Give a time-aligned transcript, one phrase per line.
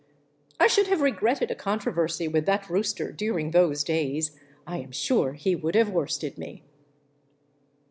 [0.59, 4.31] I should have regretted a controversy with that rooster during those days;
[4.65, 6.63] I am sure he would have worsted me.